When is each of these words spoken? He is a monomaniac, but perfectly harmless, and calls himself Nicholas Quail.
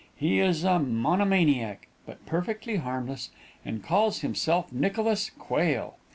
He 0.15 0.39
is 0.39 0.63
a 0.63 0.79
monomaniac, 0.79 1.87
but 2.07 2.25
perfectly 2.25 2.77
harmless, 2.77 3.29
and 3.63 3.83
calls 3.83 4.21
himself 4.21 4.73
Nicholas 4.73 5.29
Quail. 5.37 5.97